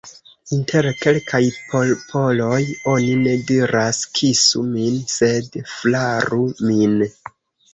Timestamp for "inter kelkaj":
0.55-1.41